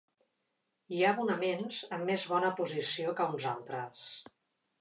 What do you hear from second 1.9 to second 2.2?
amb